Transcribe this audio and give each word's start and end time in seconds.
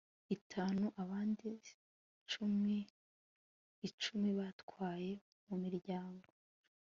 itanu 0.35 0.85
abandi 1.03 1.49
cumi 2.31 2.77
icumi 3.87 4.29
batware 4.39 5.11
mu 5.47 5.55
miryango 5.63 6.29